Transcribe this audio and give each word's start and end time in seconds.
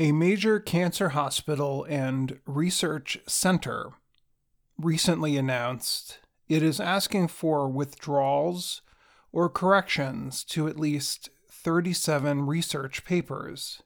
A 0.00 0.12
major 0.12 0.58
cancer 0.58 1.10
hospital 1.10 1.84
and 1.84 2.40
research 2.46 3.18
center 3.26 3.90
recently 4.78 5.36
announced 5.36 6.20
it 6.48 6.62
is 6.62 6.80
asking 6.80 7.28
for 7.28 7.68
withdrawals 7.68 8.80
or 9.30 9.50
corrections 9.50 10.42
to 10.44 10.66
at 10.68 10.80
least 10.80 11.28
37 11.50 12.46
research 12.46 13.04
papers. 13.04 13.82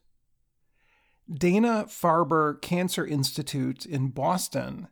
Dana 1.29 1.83
Farber 1.89 2.61
Cancer 2.61 3.05
Institute 3.05 3.85
in 3.85 4.07
Boston 4.07 4.87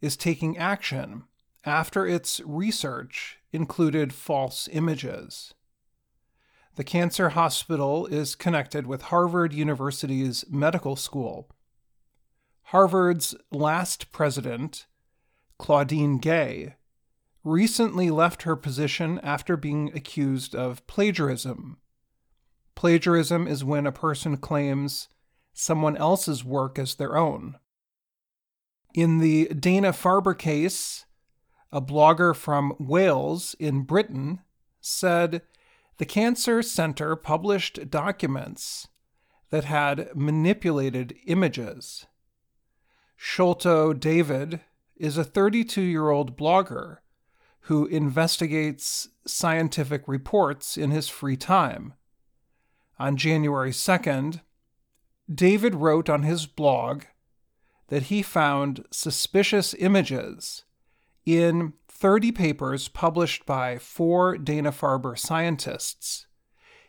is 0.00 0.16
taking 0.16 0.58
action 0.58 1.22
after 1.64 2.04
its 2.04 2.40
research 2.44 3.38
included 3.52 4.12
false 4.12 4.68
images. 4.72 5.54
The 6.76 6.84
cancer 6.84 7.30
hospital 7.30 8.06
is 8.06 8.34
connected 8.34 8.86
with 8.86 9.02
Harvard 9.02 9.52
University's 9.52 10.44
medical 10.48 10.96
school. 10.96 11.50
Harvard's 12.64 13.34
last 13.50 14.12
president, 14.12 14.86
Claudine 15.58 16.18
Gay, 16.18 16.76
recently 17.42 18.10
left 18.10 18.42
her 18.42 18.54
position 18.54 19.18
after 19.22 19.56
being 19.56 19.90
accused 19.94 20.54
of 20.54 20.86
plagiarism. 20.86 21.78
Plagiarism 22.74 23.48
is 23.48 23.64
when 23.64 23.86
a 23.86 23.92
person 23.92 24.36
claims 24.36 25.08
someone 25.52 25.96
else's 25.96 26.44
work 26.44 26.78
as 26.78 26.94
their 26.94 27.16
own. 27.16 27.56
In 28.94 29.18
the 29.18 29.48
Dana 29.48 29.92
Farber 29.92 30.38
case, 30.38 31.04
a 31.72 31.80
blogger 31.80 32.34
from 32.34 32.74
Wales 32.78 33.54
in 33.58 33.82
Britain 33.82 34.40
said 34.80 35.42
the 36.00 36.06
Cancer 36.06 36.62
Center 36.62 37.14
published 37.14 37.90
documents 37.90 38.88
that 39.50 39.64
had 39.64 40.08
manipulated 40.16 41.14
images. 41.26 42.06
Sholto 43.16 43.92
David 43.92 44.60
is 44.96 45.18
a 45.18 45.24
32 45.24 45.82
year 45.82 46.08
old 46.08 46.38
blogger 46.38 47.00
who 47.64 47.84
investigates 47.84 49.08
scientific 49.26 50.08
reports 50.08 50.78
in 50.78 50.90
his 50.90 51.10
free 51.10 51.36
time. 51.36 51.92
On 52.98 53.18
January 53.18 53.70
2nd, 53.70 54.40
David 55.30 55.74
wrote 55.74 56.08
on 56.08 56.22
his 56.22 56.46
blog 56.46 57.02
that 57.88 58.04
he 58.04 58.22
found 58.22 58.86
suspicious 58.90 59.74
images 59.74 60.64
in 61.26 61.74
30 62.00 62.32
papers 62.32 62.88
published 62.88 63.44
by 63.44 63.76
four 63.76 64.38
Dana 64.38 64.72
Farber 64.72 65.18
scientists, 65.18 66.26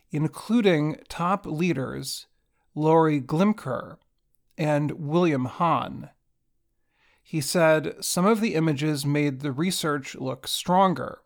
including 0.10 0.96
top 1.10 1.46
leaders 1.46 2.28
Lori 2.76 3.20
Glimcher 3.20 3.98
and 4.58 4.92
William 4.92 5.46
Hahn. 5.46 6.12
He 7.22 7.42
said 7.42 7.96
some 8.00 8.26
of 8.26 8.40
the 8.40 8.56
images 8.56 9.06
made 9.06 9.42
the 9.42 9.52
research 9.52 10.16
look 10.16 10.48
stronger. 10.48 11.20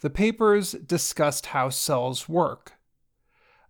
The 0.00 0.08
papers 0.08 0.72
discussed 0.72 1.46
how 1.46 1.68
cells 1.68 2.26
work. 2.26 2.72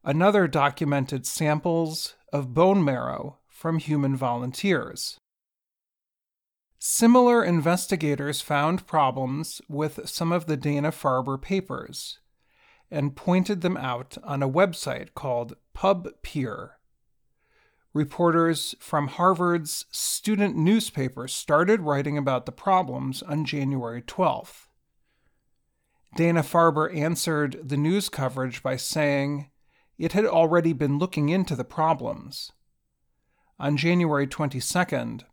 Another 0.05 0.47
documented 0.47 1.27
samples 1.27 2.15
of 2.33 2.55
bone 2.55 2.85
marrow 2.85 3.39
from 3.49 3.81
human 3.81 4.15
volunteers. 4.15 5.19
Similar 6.81 7.45
investigators 7.45 8.41
found 8.41 8.87
problems 8.87 9.61
with 9.69 10.09
some 10.09 10.31
of 10.31 10.47
the 10.47 10.57
Dana 10.57 10.93
Farber 10.93 11.41
papers 11.41 12.21
and 12.89 13.17
pointed 13.17 13.63
them 13.63 13.77
out 13.77 14.17
on 14.23 14.43
a 14.43 14.49
website 14.49 15.13
called 15.15 15.55
PubPeer. 15.75 16.71
Reporters 17.93 18.77
from 18.79 19.09
Harvard's 19.09 19.87
student 19.91 20.57
newspaper 20.57 21.27
started 21.27 21.81
writing 21.81 22.17
about 22.17 22.47
the 22.47 22.53
problems 22.53 23.23
on 23.23 23.45
January 23.45 24.03
12th. 24.03 24.69
Dana 26.15 26.43
Farber 26.43 26.95
answered 26.97 27.59
the 27.63 27.77
news 27.77 28.09
coverage 28.09 28.63
by 28.63 28.77
saying 28.77 29.51
it 29.99 30.13
had 30.13 30.25
already 30.25 30.73
been 30.73 30.99
looking 30.99 31.29
into 31.29 31.57
the 31.57 31.65
problems. 31.65 32.53
On 33.59 33.77
January 33.77 34.29
22nd, 34.29 35.25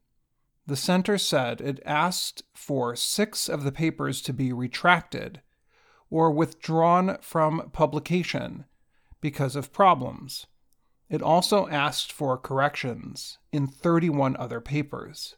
the 0.68 0.76
center 0.76 1.18
said 1.18 1.62
it 1.62 1.80
asked 1.86 2.44
for 2.54 2.96
six 2.96 3.48
of 3.48 3.64
the 3.64 3.72
papers 3.72 4.22
to 4.24 4.34
be 4.34 4.52
retracted 4.52 5.42
or 6.10 6.32
withdrawn 6.32 7.18
from 7.22 7.70
publication 7.72 8.66
because 9.22 9.56
of 9.56 9.74
problems. 9.74 10.48
It 11.10 11.22
also 11.22 11.68
asked 11.68 12.12
for 12.12 12.38
corrections 12.38 13.38
in 13.52 13.68
31 13.68 14.36
other 14.38 14.60
papers. 14.60 15.36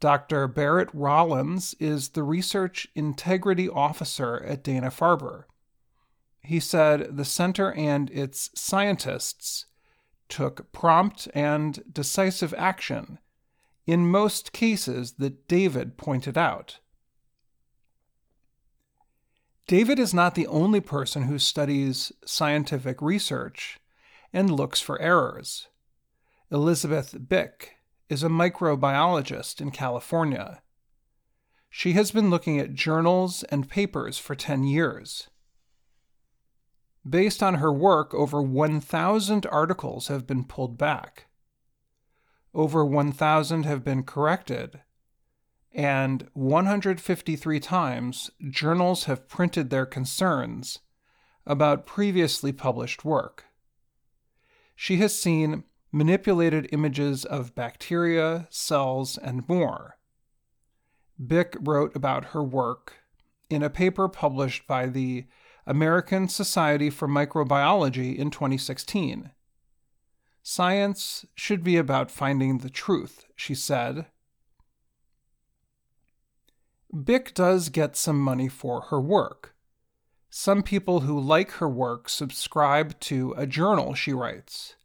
Dr. 0.00 0.48
Barrett 0.48 0.90
Rollins 0.92 1.74
is 1.78 2.10
the 2.10 2.22
Research 2.22 2.88
Integrity 2.94 3.68
Officer 3.68 4.42
at 4.44 4.62
Dana 4.62 4.90
Farber. 4.90 5.44
He 6.42 6.60
said 6.60 7.16
the 7.16 7.24
center 7.24 7.72
and 7.72 8.10
its 8.10 8.50
scientists 8.54 9.66
took 10.28 10.70
prompt 10.72 11.28
and 11.34 11.82
decisive 11.90 12.52
action 12.58 13.18
in 13.86 14.10
most 14.10 14.52
cases 14.52 15.12
that 15.12 15.46
David 15.46 15.96
pointed 15.96 16.36
out. 16.36 16.80
David 19.68 19.98
is 19.98 20.14
not 20.14 20.34
the 20.34 20.46
only 20.46 20.80
person 20.80 21.24
who 21.24 21.38
studies 21.38 22.12
scientific 22.24 23.00
research 23.00 23.78
and 24.32 24.50
looks 24.50 24.80
for 24.80 25.00
errors. 25.00 25.68
Elisabeth 26.50 27.16
Bik 27.28 27.70
is 28.08 28.22
a 28.22 28.28
microbiologist 28.28 29.60
in 29.60 29.70
California. 29.70 30.62
She 31.68 31.92
has 31.92 32.12
been 32.12 32.30
looking 32.30 32.60
at 32.60 32.74
journals 32.74 33.42
and 33.44 33.68
papers 33.68 34.18
for 34.18 34.34
10 34.34 34.64
years. 34.64 35.28
Based 37.08 37.42
on 37.42 37.54
her 37.54 37.72
work, 37.72 38.14
over 38.14 38.40
1,000 38.42 39.46
articles 39.46 40.08
have 40.08 40.26
been 40.26 40.44
pulled 40.44 40.78
back 40.78 41.25
over 42.56 42.86
1,000 42.86 43.64
have 43.64 43.84
been 43.84 44.02
corrected, 44.02 44.80
and 45.72 46.26
153 46.32 47.60
times 47.60 48.30
journals 48.48 49.04
have 49.04 49.28
printed 49.28 49.68
their 49.68 49.84
concerns 49.84 50.78
about 51.46 51.86
previously 51.86 52.52
published 52.52 53.04
work. 53.04 53.44
She 54.74 54.96
has 54.96 55.16
seen 55.16 55.64
manipulated 55.92 56.68
images 56.72 57.26
of 57.26 57.54
bacteria, 57.54 58.48
cells, 58.50 59.18
and 59.18 59.46
more. 59.48 59.98
Bik 61.22 61.56
wrote 61.60 61.94
about 61.94 62.26
her 62.26 62.42
work 62.42 62.94
in 63.50 63.62
a 63.62 63.70
paper 63.70 64.08
published 64.08 64.66
by 64.66 64.86
the 64.86 65.26
American 65.66 66.26
Society 66.26 66.88
for 66.88 67.06
Microbiology 67.06 68.16
in 68.16 68.30
2016. 68.30 69.30
Science 70.48 71.26
should 71.34 71.64
be 71.64 71.76
about 71.76 72.08
finding 72.08 72.58
the 72.58 72.70
truth, 72.70 73.24
she 73.34 73.52
said. 73.52 74.06
Bik 76.94 77.34
does 77.34 77.68
get 77.68 77.96
some 77.96 78.20
money 78.20 78.46
for 78.46 78.82
her 78.82 79.00
work. 79.00 79.56
Some 80.30 80.62
people 80.62 81.00
who 81.00 81.18
like 81.18 81.50
her 81.54 81.68
work 81.68 82.08
subscribe 82.08 83.00
to 83.00 83.34
a 83.36 83.44
journal 83.44 83.94
she 83.94 84.12
writes. 84.12 84.76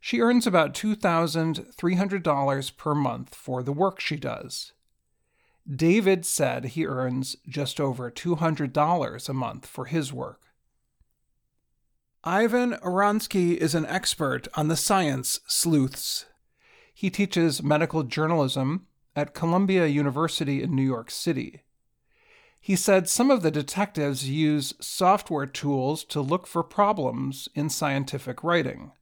She 0.00 0.20
earns 0.20 0.44
about 0.44 0.74
$2,300 0.74 2.76
per 2.76 2.94
month 2.96 3.32
for 3.32 3.62
the 3.62 3.72
work 3.72 4.00
she 4.00 4.16
does. 4.16 4.72
David 5.72 6.26
said 6.26 6.64
he 6.64 6.84
earns 6.84 7.36
just 7.46 7.80
over 7.80 8.10
$200 8.10 9.28
a 9.28 9.32
month 9.32 9.66
for 9.66 9.84
his 9.84 10.12
work. 10.12 10.40
Ivan 12.26 12.72
Oransky 12.82 13.54
is 13.54 13.74
an 13.74 13.84
expert 13.84 14.48
on 14.54 14.68
the 14.68 14.78
science 14.78 15.40
sleuths. 15.46 16.24
He 16.94 17.10
teaches 17.10 17.62
medical 17.62 18.02
journalism 18.02 18.86
at 19.14 19.34
Columbia 19.34 19.86
University 19.88 20.62
in 20.62 20.74
New 20.74 20.82
York 20.82 21.10
City. 21.10 21.64
He 22.62 22.76
said 22.76 23.10
some 23.10 23.30
of 23.30 23.42
the 23.42 23.50
detectives 23.50 24.26
use 24.26 24.72
software 24.80 25.44
tools 25.44 26.02
to 26.04 26.22
look 26.22 26.46
for 26.46 26.62
problems 26.62 27.50
in 27.54 27.68
scientific 27.68 28.42
writing. 28.42 28.92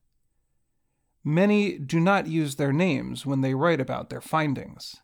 Many 1.22 1.78
do 1.78 2.00
not 2.00 2.26
use 2.26 2.56
their 2.56 2.72
names 2.72 3.24
when 3.24 3.40
they 3.40 3.54
write 3.54 3.80
about 3.80 4.10
their 4.10 4.20
findings. 4.20 4.96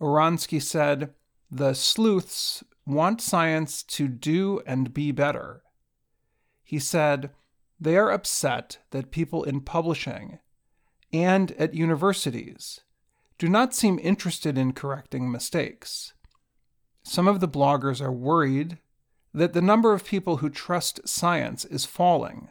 Oransky 0.00 0.62
said, 0.62 1.12
The 1.50 1.74
sleuths 1.74 2.62
want 2.86 3.20
science 3.20 3.82
to 3.82 4.06
do 4.06 4.62
and 4.68 4.94
be 4.94 5.10
better 5.10 5.64
he 6.72 6.78
said, 6.78 7.28
They 7.78 7.98
are 7.98 8.10
upset 8.10 8.78
that 8.92 9.10
people 9.10 9.44
in 9.44 9.60
publishing 9.60 10.38
and 11.12 11.52
at 11.58 11.74
universities 11.74 12.80
do 13.38 13.46
not 13.46 13.74
seem 13.74 13.98
interested 13.98 14.56
in 14.56 14.72
correcting 14.72 15.30
mistakes. 15.30 16.14
Some 17.02 17.28
of 17.28 17.40
the 17.40 17.48
bloggers 17.48 18.00
are 18.00 18.10
worried 18.10 18.78
that 19.34 19.52
the 19.52 19.60
number 19.60 19.92
of 19.92 20.06
people 20.06 20.38
who 20.38 20.48
trust 20.48 21.06
science 21.06 21.66
is 21.66 21.84
falling. 21.84 22.48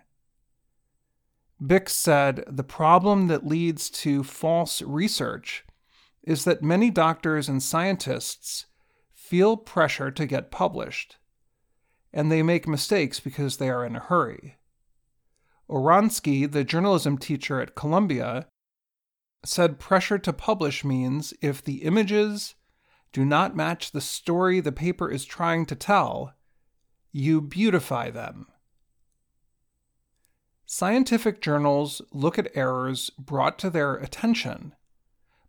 Bix 1.59 1.89
said 1.89 2.43
the 2.47 2.63
problem 2.63 3.25
that 3.25 3.47
leads 3.47 3.89
to 3.89 4.23
false 4.23 4.83
research 4.83 5.65
is 6.21 6.43
that 6.43 6.61
many 6.61 6.91
doctors 6.91 7.49
and 7.49 7.63
scientists 7.63 8.67
feel 9.15 9.57
pressure 9.57 10.11
to 10.11 10.27
get 10.27 10.51
published, 10.51 11.17
and 12.13 12.31
they 12.31 12.43
make 12.43 12.67
mistakes 12.67 13.19
because 13.19 13.57
they 13.57 13.69
are 13.69 13.85
in 13.85 13.95
a 13.95 13.99
hurry. 13.99 14.57
Oransky, 15.69 16.51
the 16.51 16.63
journalism 16.63 17.17
teacher 17.17 17.61
at 17.61 17.75
Columbia, 17.75 18.47
said 19.45 19.79
pressure 19.79 20.19
to 20.19 20.33
publish 20.33 20.83
means 20.83 21.33
if 21.41 21.63
the 21.63 21.83
images 21.83 22.55
do 23.13 23.25
not 23.25 23.55
match 23.55 23.91
the 23.91 24.01
story 24.01 24.59
the 24.59 24.71
paper 24.71 25.09
is 25.09 25.25
trying 25.25 25.65
to 25.65 25.75
tell, 25.75 26.33
you 27.11 27.41
beautify 27.41 28.09
them. 28.09 28.47
Scientific 30.65 31.41
journals 31.41 32.01
look 32.13 32.39
at 32.39 32.51
errors 32.55 33.09
brought 33.19 33.59
to 33.59 33.69
their 33.69 33.95
attention, 33.95 34.73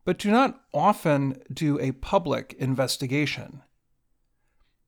but 0.05 0.19
do 0.19 0.31
not 0.31 0.63
often 0.75 1.41
do 1.53 1.79
a 1.79 1.93
public 1.93 2.55
investigation. 2.59 3.63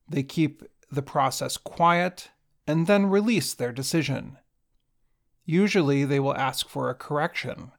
They 0.09 0.25
keep 0.25 0.65
the 0.95 1.03
process 1.03 1.57
quiet 1.57 2.31
and 2.67 2.87
then 2.87 3.07
release 3.07 3.55
their 3.55 3.73
decision. 3.73 4.39
Usually, 5.45 6.05
they 6.05 6.21
will 6.21 6.37
ask 6.37 6.69
for 6.69 6.89
a 6.89 6.95
correction 6.95 7.73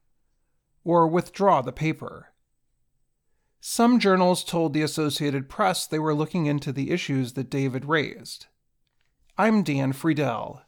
or 0.84 1.08
withdraw 1.08 1.62
the 1.62 1.72
paper. 1.72 2.28
Some 3.60 4.00
journals 4.00 4.44
told 4.44 4.74
the 4.74 4.84
Associated 4.84 5.50
Press 5.50 5.88
they 5.88 5.98
were 5.98 6.14
looking 6.14 6.46
into 6.46 6.72
the 6.72 6.92
issues 6.92 7.34
that 7.34 7.50
David 7.50 7.86
raised. 7.86 8.46
I'm 9.38 9.64
Dan 9.64 9.92
Friedell. 9.92 10.62